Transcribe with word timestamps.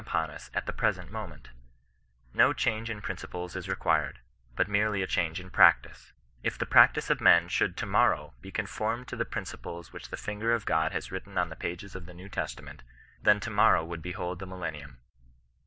•upon 0.03 0.31
Of 0.31 0.49
at 0.55 0.65
the 0.65 0.73
fvresent 0.73 1.11
moment 1.11 1.49
No 2.33 2.53
diange 2.53 2.89
in 2.89 3.03
priiua 3.03 3.29
pi6f 3.29 3.55
is 3.55 3.69
required, 3.69 4.17
but 4.55 4.67
merely 4.67 5.03
a 5.03 5.05
change 5.05 5.39
in 5.39 5.51
pmetieeL 5.51 6.11
If 6.41 6.57
the 6.57 6.65
practice 6.65 7.11
of 7.11 7.21
men 7.21 7.47
should 7.47 7.77
to 7.77 7.85
morrow 7.85 8.33
be 8.41 8.51
cmifonnad 8.51 9.05
to 9.05 9.15
the 9.15 9.25
principles 9.25 9.93
which 9.93 10.09
the 10.09 10.17
finger 10.17 10.55
of 10.55 10.65
God 10.65 10.91
has 10.91 11.11
written 11.11 11.37
on 11.37 11.49
the 11.49 11.55
pages 11.55 11.93
of 11.95 12.07
the 12.07 12.15
New 12.15 12.29
Testament, 12.29 12.81
then 13.21 13.39
to 13.41 13.51
motrow 13.51 13.85
woold 13.85 14.01
be 14.01 14.13
hold 14.13 14.39
the 14.39 14.47
millennium. 14.47 14.97